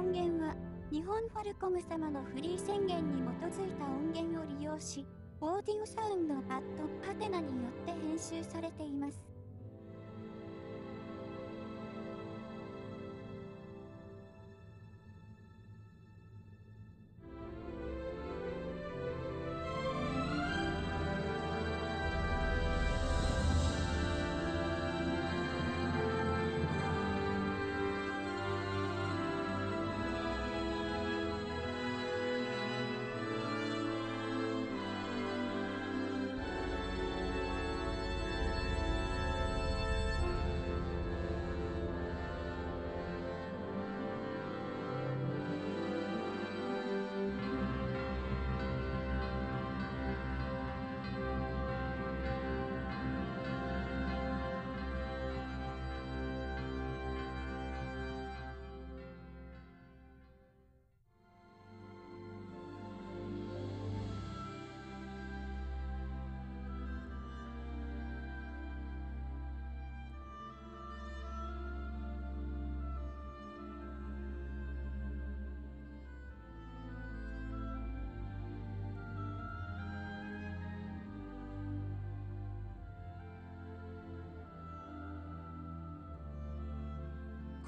[0.00, 0.54] 音源は、
[0.90, 5.04] 日本ファルコム様のフリー宣言に基づいた音源を利用し、
[5.42, 9.29] オーディオサウンドアットパテナによって編集されています。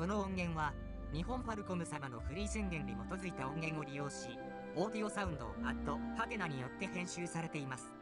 [0.02, 0.74] この音源は、
[1.14, 4.36] 日本ファルコム様のフリー宣言に基づいた音源を利用し、
[4.74, 7.92] オーディオサウンド、アット、ハテナによって編集されています。